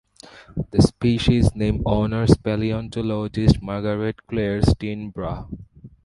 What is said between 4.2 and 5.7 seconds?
Clair Steen Brough.